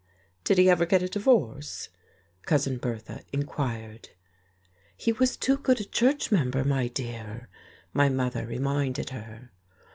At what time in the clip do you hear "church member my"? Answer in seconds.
5.85-6.87